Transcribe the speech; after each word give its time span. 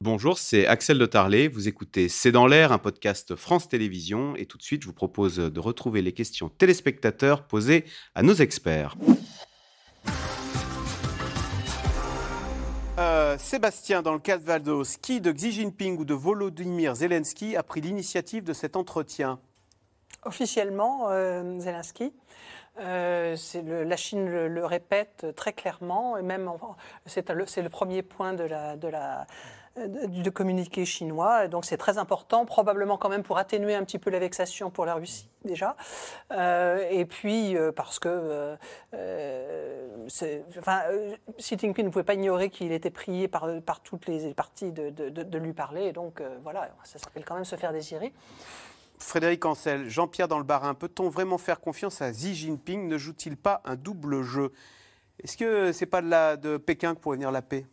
Bonjour, 0.00 0.38
c'est 0.38 0.64
Axel 0.66 0.96
de 0.96 1.06
Tarlet. 1.06 1.48
Vous 1.48 1.66
écoutez 1.66 2.08
C'est 2.08 2.30
dans 2.30 2.46
l'air, 2.46 2.70
un 2.70 2.78
podcast 2.78 3.34
France 3.34 3.68
Télévisions. 3.68 4.36
Et 4.36 4.46
tout 4.46 4.56
de 4.56 4.62
suite, 4.62 4.82
je 4.82 4.86
vous 4.86 4.92
propose 4.92 5.38
de 5.38 5.60
retrouver 5.60 6.02
les 6.02 6.12
questions 6.12 6.48
téléspectateurs 6.48 7.42
posées 7.42 7.84
à 8.14 8.22
nos 8.22 8.34
experts. 8.34 8.94
Euh, 12.98 13.36
Sébastien, 13.38 14.02
dans 14.02 14.12
le 14.12 14.20
cas 14.20 14.38
de 14.38 14.44
Valdos, 14.44 14.84
qui 15.02 15.20
de 15.20 15.32
Xi 15.32 15.50
Jinping 15.50 15.98
ou 15.98 16.04
de 16.04 16.14
Volodymyr 16.14 16.94
Zelensky 16.94 17.56
a 17.56 17.64
pris 17.64 17.80
l'initiative 17.80 18.44
de 18.44 18.52
cet 18.52 18.76
entretien? 18.76 19.40
Officiellement, 20.24 21.06
euh, 21.10 21.58
Zelensky. 21.60 22.12
Euh, 22.80 23.36
la 23.64 23.96
Chine 23.96 24.28
le, 24.28 24.64
répète 24.64 25.26
très 25.34 25.52
clairement, 25.52 26.16
et 26.16 26.22
même 26.22 26.48
c'est 27.06 27.28
le, 27.30 27.68
premier 27.68 28.02
point 28.02 28.34
de 28.34 28.46
communiqué 30.30 30.84
chinois. 30.84 31.48
Donc 31.48 31.64
c'est 31.64 31.76
très 31.76 31.98
important, 31.98 32.44
probablement 32.44 32.96
quand 32.96 33.08
même 33.08 33.24
pour 33.24 33.38
atténuer 33.38 33.74
un 33.74 33.82
petit 33.82 33.98
peu 33.98 34.10
la 34.10 34.20
vexation 34.20 34.70
pour 34.70 34.86
la 34.86 34.94
Russie 34.94 35.28
déjà. 35.44 35.74
Euh, 36.30 36.86
et 36.88 37.04
puis 37.04 37.56
parce 37.74 37.98
que 37.98 38.56
enfin, 40.56 40.82
Xi 41.38 41.58
Jinping 41.58 41.86
ne 41.86 41.90
pouvait 41.90 42.04
pas 42.04 42.14
ignorer 42.14 42.48
qu'il 42.48 42.70
était 42.70 42.90
prié 42.90 43.26
par, 43.26 43.48
toutes 43.82 44.06
les 44.06 44.34
parties 44.34 44.70
de, 44.70 44.90
de, 44.90 45.08
de 45.10 45.38
lui 45.38 45.52
parler. 45.52 45.86
Et 45.86 45.92
donc 45.92 46.22
voilà, 46.44 46.68
ça 46.84 47.00
s'appelle 47.00 47.24
quand 47.24 47.34
même 47.34 47.44
se 47.44 47.56
faire 47.56 47.72
désirer. 47.72 48.12
Frédéric 48.98 49.44
Ancel, 49.44 49.88
Jean-Pierre 49.88 50.28
dans 50.28 50.38
le 50.38 50.44
Barin, 50.44 50.74
peut-on 50.74 51.08
vraiment 51.08 51.38
faire 51.38 51.60
confiance 51.60 52.02
à 52.02 52.10
Xi 52.10 52.34
Jinping? 52.34 52.88
Ne 52.88 52.98
joue-t-il 52.98 53.36
pas 53.36 53.62
un 53.64 53.76
double 53.76 54.22
jeu? 54.22 54.52
Est-ce 55.22 55.36
que 55.36 55.72
c'est 55.72 55.86
pas 55.86 56.02
de, 56.02 56.08
la, 56.08 56.36
de 56.36 56.56
Pékin 56.56 56.94
que 56.94 57.00
pourrait 57.00 57.16
venir 57.16 57.30
la 57.30 57.42
paix? 57.42 57.66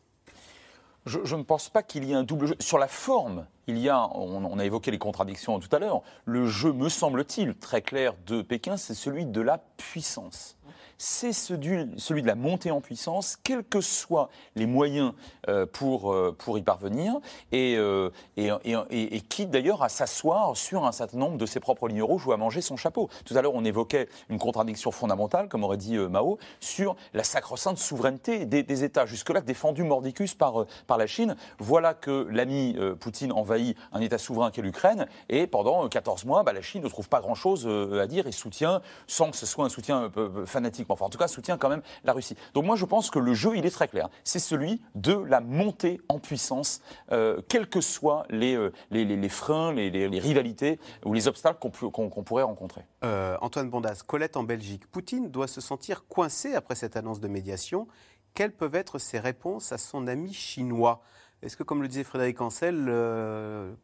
Je, 1.06 1.36
ne 1.36 1.44
pense 1.44 1.70
pas 1.70 1.84
qu'il 1.84 2.04
y 2.04 2.14
ait 2.14 2.16
un 2.16 2.24
double 2.24 2.48
jeu. 2.48 2.56
Sur 2.60 2.80
la 2.80 2.88
forme, 2.88 3.46
il 3.68 3.78
y 3.78 3.90
a, 3.90 4.10
on, 4.16 4.58
a 4.58 4.66
évoqué 4.66 4.90
les 4.90 4.98
contradictions 4.98 5.60
tout 5.60 5.74
à 5.76 5.78
l'heure, 5.78 6.02
le 6.26 6.48
jeu, 6.48 6.74
me 6.74 6.90
semble-t-il, 6.90 7.56
très 7.56 7.84
clair 7.84 8.16
de 8.26 8.42
Pékin, 8.42 8.76
c'est 8.76 8.96
celui 8.96 9.26
de 9.26 9.42
la 9.42 9.60
puissance 9.78 10.58
c'est 10.98 11.34
celui 11.34 12.22
de 12.22 12.28
la 12.28 12.36
montée 12.36 12.72
en 12.72 12.82
puissance, 12.82 13.38
quels 13.44 13.64
que 13.64 13.82
soient 13.82 14.30
les 14.56 14.66
moyens 14.66 15.14
euh, 15.50 15.66
pour, 15.66 16.14
euh, 16.14 16.36
pour 16.38 16.58
y 16.58 16.62
parvenir, 16.62 17.20
euh, 17.54 18.10
et, 18.38 18.50
et, 18.90 19.22
quitte 19.22 19.50
d'ailleurs 19.50 19.84
à 19.84 19.90
s'asseoir 19.90 20.56
sur 20.56 20.86
un 20.86 20.92
certain 20.92 21.18
nombre 21.18 21.38
de 21.38 21.46
ses 21.46 21.60
propres 21.60 21.88
lignes 21.88 22.04
rouges 22.04 22.26
ou 22.28 22.32
à 22.32 22.38
manger 22.38 22.62
son 22.62 22.78
chapeau. 22.78 23.10
Tout 23.26 23.38
à 23.38 23.42
l'heure, 23.42 23.54
on 23.56 23.66
évoquait 23.66 24.08
une 24.30 24.40
contradiction 24.40 24.92
fondamentale, 24.92 25.48
comme 25.50 25.64
aurait 25.64 25.78
dit 25.78 25.98
Mao, 25.98 26.38
sur 26.60 26.96
la 27.14 27.24
sacro-sainte 27.24 27.78
souveraineté 27.78 28.46
des, 28.46 28.84
États, 28.84 29.06
jusque-là 29.06 29.42
défendue 29.42 29.84
mordicus 29.84 30.34
par, 30.34 30.66
par 30.88 30.98
la 30.98 31.08
Chine. 31.08 31.36
Voilà 31.60 31.94
que 31.94 32.28
l'ami 32.30 32.78
Poutine 33.00 33.32
envahit 33.32 33.78
un 33.94 34.02
État 34.02 34.18
souverain 34.18 34.52
qu'est 34.52 34.62
l'Ukraine, 34.62 35.08
et 35.30 35.48
pendant 35.48 35.88
14 35.88 36.26
mois, 36.26 36.44
bah, 36.44 36.54
la 36.54 36.62
Chine 36.62 36.84
ne 36.84 36.90
trouve 36.90 37.10
pas 37.10 37.22
grand-chose 37.22 37.68
à 38.00 38.08
dire 38.08 38.28
et 38.28 38.32
soutient, 38.32 38.82
sans 39.08 39.32
que 39.32 39.38
ce 39.38 39.46
soit 39.46 39.66
un 39.66 39.70
soutien 39.70 40.12
fanatique 40.46 40.65
enfin 40.90 41.06
en 41.06 41.10
tout 41.10 41.18
cas 41.18 41.28
soutient 41.28 41.58
quand 41.58 41.70
même 41.70 41.82
la 42.04 42.14
Russie. 42.14 42.36
Donc 42.54 42.66
moi 42.66 42.76
je 42.76 42.86
pense 42.86 43.10
que 43.10 43.20
le 43.20 43.34
jeu 43.34 43.56
il 43.56 43.66
est 43.66 43.72
très 43.72 43.88
clair, 43.88 44.10
c'est 44.24 44.40
celui 44.40 44.82
de 44.96 45.14
la 45.14 45.42
montée 45.42 46.00
en 46.10 46.20
puissance, 46.20 46.82
euh, 47.12 47.42
quels 47.48 47.68
que 47.68 47.82
soient 47.82 48.26
les, 48.30 48.56
euh, 48.56 49.30
freins, 49.30 49.74
les, 49.74 50.20
rivalités 50.20 50.80
ou 51.06 51.14
les 51.14 51.28
obstacles 51.28 51.60
qu'on 51.60 52.24
pourrait 52.24 52.44
rencontrer. 52.44 52.86
Euh, 53.04 53.38
Antoine 53.42 53.70
Bondas, 53.70 54.02
Colette 54.06 54.38
en 54.38 54.44
Belgique, 54.44 54.88
Poutine 54.88 55.30
doit 55.30 55.48
se 55.48 55.62
sentir 55.62 56.06
coincé 56.08 56.56
après 56.56 56.76
cette 56.76 56.96
annonce 56.96 57.20
de 57.20 57.28
médiation. 57.28 57.88
Quelles 58.34 58.54
peuvent 58.54 58.76
être 58.76 59.00
ses 59.00 59.20
réponses 59.20 59.72
à 59.72 59.78
son 59.78 60.08
ami 60.08 60.34
chinois? 60.34 61.02
Est-ce 61.42 61.56
que, 61.58 61.64
comme 61.64 61.82
le 61.82 61.88
disait 61.88 62.04
Frédéric 62.04 62.42
Ancel, 62.42 62.78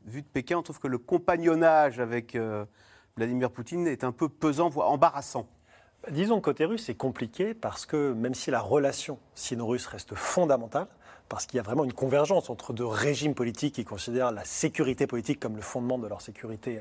vu 0.06 0.22
de 0.22 0.28
Pékin, 0.28 0.58
on 0.58 0.62
trouve 0.64 0.80
que 0.80 0.88
le 0.88 0.98
compagnonnage 0.98 2.00
avec 2.00 2.38
Vladimir 3.16 3.52
Poutine 3.52 3.88
est 3.88 4.04
un 4.04 4.12
peu 4.12 4.30
pesant, 4.30 4.70
voire 4.70 4.90
embarrassant? 4.90 5.48
Disons 6.10 6.42
côté 6.42 6.66
russe, 6.66 6.86
c'est 6.86 6.96
compliqué 6.96 7.54
parce 7.54 7.86
que 7.86 8.14
même 8.14 8.34
si 8.34 8.50
la 8.50 8.60
relation 8.60 9.20
sino-russe 9.36 9.86
reste 9.86 10.16
fondamentale, 10.16 10.88
parce 11.30 11.46
qu'il 11.46 11.58
y 11.58 11.60
a 11.60 11.64
vraiment 11.64 11.84
une 11.84 11.94
convergence 11.94 12.50
entre 12.50 12.74
deux 12.74 12.86
régimes 12.86 13.36
politiques 13.36 13.76
qui 13.76 13.86
considèrent 13.86 14.32
la 14.32 14.44
sécurité 14.44 15.06
politique 15.06 15.40
comme 15.40 15.56
le 15.56 15.62
fondement 15.62 16.00
de 16.00 16.08
leur 16.08 16.22
sécurité 16.22 16.80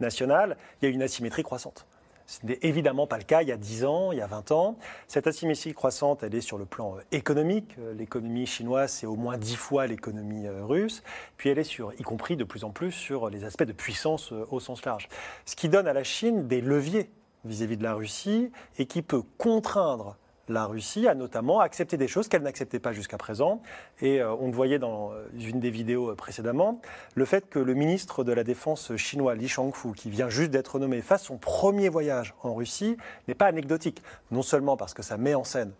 nationale, 0.00 0.56
il 0.80 0.88
y 0.88 0.90
a 0.90 0.94
une 0.94 1.02
asymétrie 1.02 1.42
croissante. 1.42 1.86
Ce 2.26 2.46
n'est 2.46 2.58
évidemment 2.62 3.06
pas 3.06 3.18
le 3.18 3.24
cas 3.24 3.42
il 3.42 3.48
y 3.48 3.52
a 3.52 3.58
10 3.58 3.84
ans, 3.84 4.10
il 4.10 4.18
y 4.18 4.22
a 4.22 4.26
20 4.26 4.52
ans. 4.52 4.78
Cette 5.06 5.26
asymétrie 5.26 5.74
croissante, 5.74 6.22
elle 6.22 6.34
est 6.34 6.40
sur 6.40 6.56
le 6.56 6.64
plan 6.64 6.96
euh, 6.96 7.02
économique. 7.12 7.76
Euh, 7.78 7.92
l'économie 7.92 8.46
chinoise, 8.46 8.90
c'est 8.90 9.06
au 9.06 9.16
moins 9.16 9.36
10 9.36 9.56
fois 9.56 9.86
l'économie 9.86 10.46
euh, 10.46 10.64
russe. 10.64 11.02
Puis 11.36 11.50
elle 11.50 11.58
est 11.58 11.64
sur, 11.64 11.92
y 11.98 12.02
compris 12.02 12.36
de 12.36 12.44
plus 12.44 12.64
en 12.64 12.70
plus 12.70 12.92
sur 12.92 13.28
les 13.28 13.44
aspects 13.44 13.64
de 13.64 13.72
puissance 13.72 14.32
au 14.32 14.60
sens 14.60 14.82
large. 14.84 15.08
Ce 15.44 15.56
qui 15.56 15.68
donne 15.68 15.86
à 15.86 15.92
la 15.92 16.04
Chine 16.04 16.48
des 16.48 16.62
leviers 16.62 17.10
vis-à-vis 17.44 17.76
de 17.76 17.82
la 17.82 17.94
Russie 17.94 18.50
et 18.78 18.86
qui 18.86 19.02
peut 19.02 19.22
contraindre 19.38 20.16
la 20.48 20.66
Russie 20.66 21.06
a 21.08 21.14
notamment 21.14 21.60
accepté 21.60 21.96
des 21.96 22.08
choses 22.08 22.28
qu'elle 22.28 22.42
n'acceptait 22.42 22.78
pas 22.78 22.92
jusqu'à 22.92 23.16
présent. 23.16 23.62
Et 24.00 24.20
euh, 24.20 24.34
on 24.34 24.46
le 24.46 24.52
voyait 24.52 24.78
dans 24.78 25.12
euh, 25.12 25.24
une 25.38 25.60
des 25.60 25.70
vidéos 25.70 26.10
euh, 26.10 26.14
précédemment, 26.14 26.80
le 27.14 27.24
fait 27.24 27.48
que 27.48 27.58
le 27.58 27.74
ministre 27.74 28.24
de 28.24 28.32
la 28.32 28.44
Défense 28.44 28.94
chinois, 28.96 29.34
Li 29.34 29.48
Shangfu, 29.48 29.92
qui 29.92 30.10
vient 30.10 30.28
juste 30.28 30.50
d'être 30.50 30.78
nommé, 30.78 31.00
fasse 31.00 31.24
son 31.24 31.38
premier 31.38 31.88
voyage 31.88 32.34
en 32.42 32.54
Russie, 32.54 32.96
n'est 33.28 33.34
pas 33.34 33.46
anecdotique. 33.46 34.02
Non 34.30 34.42
seulement 34.42 34.76
parce 34.76 34.94
que 34.94 35.02
ça 35.02 35.16
met 35.16 35.34
en 35.34 35.44
scène 35.44 35.72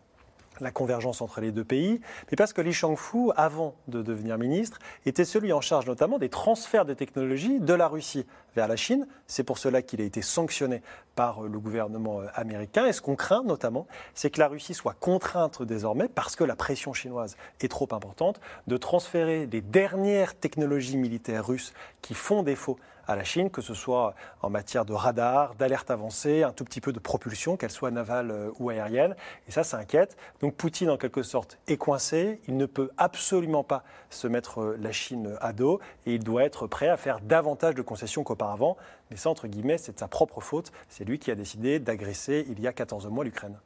la 0.61 0.71
convergence 0.71 1.23
entre 1.23 1.41
les 1.41 1.53
deux 1.53 1.65
pays, 1.65 2.01
mais 2.31 2.37
parce 2.37 2.53
que 2.53 2.61
Li 2.61 2.73
Shangfu, 2.73 3.31
avant 3.37 3.75
de 3.89 4.03
devenir 4.03 4.39
ministre, 4.39 4.79
était 5.07 5.25
celui 5.25 5.53
en 5.53 5.61
charge 5.61 5.87
notamment 5.87 6.19
des 6.19 6.29
transferts 6.29 6.85
de 6.85 6.95
technologies 6.95 7.61
de 7.61 7.75
la 7.75 7.89
Russie 7.89 8.27
vers 8.55 8.69
la 8.69 8.77
Chine. 8.77 9.07
C'est 9.27 9.45
pour 9.45 9.59
cela 9.59 9.83
qu'il 9.83 10.01
a 10.01 10.05
été 10.05 10.23
sanctionné 10.23 10.83
par 11.15 11.43
le 11.43 11.59
gouvernement 11.59 12.21
américain. 12.35 12.87
Et 12.87 12.93
ce 12.93 13.01
qu'on 13.01 13.17
craint 13.17 13.43
notamment, 13.43 13.87
c'est 14.15 14.31
que 14.31 14.41
la 14.41 14.49
Russie 14.49 14.75
soit 14.75 14.95
contrainte 14.95 15.63
désormais, 15.63 16.09
parce 16.09 16.37
que 16.37 16.45
la 16.45 16.57
pression 16.57 16.93
chinoise 16.93 17.37
est 17.61 17.69
trop 17.69 17.89
importante, 17.93 18.41
de 18.67 18.77
transférer 18.77 19.47
les 19.47 19.61
dernières 19.61 20.35
technologies 20.35 20.97
militaires 20.97 21.47
russes 21.47 21.73
qui 22.03 22.15
font 22.15 22.43
défaut 22.43 22.79
à 23.07 23.17
la 23.17 23.25
Chine, 23.25 23.51
que 23.51 23.63
ce 23.63 23.75
soit 23.75 24.15
en 24.43 24.51
matière 24.51 24.85
de 24.85 24.93
radar, 24.93 25.55
d'alerte 25.55 25.91
avancée, 25.91 26.43
un 26.43 26.53
tout 26.53 26.65
petit 26.65 26.81
peu 26.81 26.93
de 26.93 26.99
propulsion, 26.99 27.57
qu'elle 27.57 27.71
soit 27.71 27.91
navale 27.91 28.31
euh, 28.31 28.51
ou 28.59 28.71
aérienne. 28.71 29.15
Et 29.49 29.51
ça, 29.51 29.65
ça 29.65 29.79
inquiète. 29.79 30.17
Donc 30.41 30.55
Poutine, 30.55 30.91
en 30.91 30.97
quelque 30.97 31.23
sorte, 31.23 31.59
est 31.67 31.77
coincé. 31.77 32.41
Il 32.49 32.57
ne 32.57 32.67
peut 32.67 32.91
absolument 32.97 33.65
pas 33.65 33.85
se 34.11 34.27
mettre 34.27 34.61
euh, 34.61 34.79
la 34.81 34.93
Chine 34.93 35.37
à 35.41 35.53
dos 35.53 35.81
et 36.07 36.15
il 36.15 36.25
doit 36.25 36.45
être 36.45 36.67
prêt 36.67 36.89
à 36.89 36.97
faire 36.97 37.21
davantage 37.21 37.75
de 37.75 37.83
concessions 37.83 38.25
qu'auparavant. 38.25 38.77
Mais 39.11 39.17
ça, 39.17 39.31
entre 39.31 39.47
guillemets, 39.47 39.79
c'est 39.79 39.93
de 39.93 39.99
sa 39.99 40.09
propre 40.09 40.41
faute. 40.41 40.73
C'est 40.89 41.05
lui 41.05 41.19
qui 41.19 41.31
a 41.31 41.35
décidé 41.35 41.79
d'agresser 41.79 42.47
il 42.49 42.61
y 42.61 42.67
a 42.67 42.73
14 42.73 43.07
mois 43.09 43.25
l'Ukraine. 43.25 43.59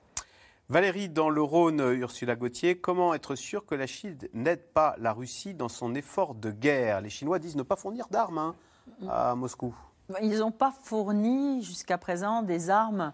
Valérie, 0.69 1.09
dans 1.09 1.31
le 1.31 1.41
Rhône, 1.43 1.81
Ursula 1.95 2.35
Gauthier, 2.35 2.77
comment 2.77 3.15
être 3.15 3.37
sûr 3.37 3.65
que 3.65 3.77
la 3.77 3.87
Chine 3.87 4.19
n'aide 4.35 4.65
pas 4.75 4.97
la 4.99 5.13
Russie 5.13 5.55
dans 5.55 5.69
son 5.69 5.95
effort 5.95 6.35
de 6.35 6.51
guerre? 6.51 7.01
Les 7.03 7.09
Chinois 7.09 7.39
disent 7.39 7.55
ne 7.55 7.63
pas 7.63 7.77
fournir 7.77 8.09
d'armes. 8.09 8.39
Hein 8.39 8.57
à 9.09 9.35
Moscou 9.35 9.75
Ils 10.23 10.39
n'ont 10.39 10.51
pas 10.51 10.73
fourni 10.83 11.63
jusqu'à 11.63 11.99
présent 11.99 12.43
des 12.43 12.71
armes 12.71 13.13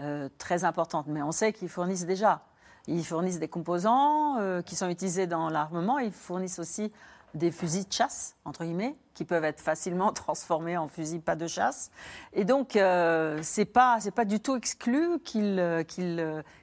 euh, 0.00 0.28
très 0.38 0.64
importantes, 0.64 1.06
mais 1.08 1.22
on 1.22 1.32
sait 1.32 1.52
qu'ils 1.52 1.68
fournissent 1.68 2.06
déjà. 2.06 2.42
Ils 2.86 3.04
fournissent 3.04 3.38
des 3.38 3.48
composants 3.48 4.38
euh, 4.38 4.60
qui 4.60 4.76
sont 4.76 4.88
utilisés 4.88 5.26
dans 5.26 5.48
l'armement, 5.48 5.98
ils 5.98 6.12
fournissent 6.12 6.58
aussi 6.58 6.92
des 7.34 7.50
fusils 7.50 7.88
de 7.88 7.92
chasse, 7.92 8.36
entre 8.44 8.64
guillemets, 8.64 8.96
qui 9.14 9.24
peuvent 9.24 9.44
être 9.44 9.60
facilement 9.60 10.12
transformés 10.12 10.76
en 10.76 10.88
fusils 10.88 11.20
pas 11.20 11.36
de 11.36 11.46
chasse. 11.46 11.90
Et 12.32 12.44
donc, 12.44 12.76
euh, 12.76 13.42
ce 13.42 13.60
n'est 13.60 13.64
pas, 13.64 13.98
pas 14.14 14.24
du 14.24 14.40
tout 14.40 14.56
exclu 14.56 15.20
qu'ils 15.20 15.84
qu 15.88 16.02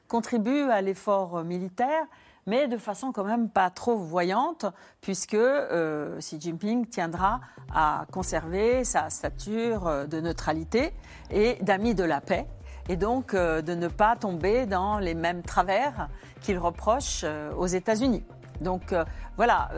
contribuent 0.08 0.70
à 0.70 0.82
l'effort 0.82 1.44
militaire 1.44 2.06
mais 2.46 2.68
de 2.68 2.78
façon 2.78 3.12
quand 3.12 3.24
même 3.24 3.50
pas 3.50 3.70
trop 3.70 3.96
voyante, 3.96 4.66
puisque 5.02 5.34
euh, 5.34 6.18
Xi 6.20 6.40
Jinping 6.40 6.88
tiendra 6.88 7.40
à 7.74 8.06
conserver 8.12 8.84
sa 8.84 9.10
stature 9.10 9.88
euh, 9.88 10.06
de 10.06 10.20
neutralité 10.20 10.94
et 11.30 11.58
d'ami 11.62 11.96
de 11.96 12.04
la 12.04 12.22
paix, 12.22 12.48
et 12.90 12.98
donc 12.98 13.34
euh, 13.34 13.62
de 13.62 13.76
ne 13.76 13.88
pas 13.88 14.16
tomber 14.16 14.66
dans 14.66 15.00
les 15.00 15.14
mêmes 15.14 15.44
travers 15.44 16.10
qu'il 16.42 16.58
reproche 16.58 17.26
aux 17.58 17.68
États-Unis. 17.68 18.24
Donc 18.60 18.94
voilà, 19.38 19.70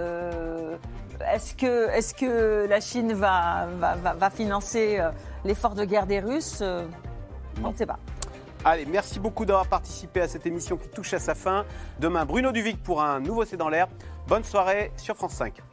est-ce 1.34 1.56
que, 1.56 1.90
est 1.90 2.18
que 2.18 2.66
la 2.68 2.82
Chine 2.82 3.14
va, 3.14 3.68
va, 3.78 4.14
va 4.14 4.30
financer 4.30 5.00
l'effort 5.46 5.74
de 5.74 5.86
guerre 5.86 6.06
des 6.06 6.20
Russes? 6.20 6.62
On 7.64 7.72
ne 7.72 7.76
sait 7.76 7.86
pas. 7.86 8.00
Allez, 8.66 8.86
merci 8.86 9.20
beaucoup 9.20 9.46
d'avoir 9.46 9.68
participé 9.68 10.22
à 10.22 10.28
cette 10.30 10.46
émission 10.46 10.78
qui 10.78 10.88
touche 10.88 11.14
à 11.14 11.20
sa 11.20 11.36
fin. 11.36 11.66
Demain, 12.00 12.24
Bruno 12.24 12.54
Duvic 12.54 12.82
pour 12.82 13.04
un 13.04 13.20
nouveau 13.20 13.44
C'est 13.44 13.58
dans 13.58 13.68
l'air. 13.68 13.90
Bonne 14.28 14.46
soirée 14.46 14.92
sur 14.96 15.18
France 15.18 15.34
5. 15.34 15.73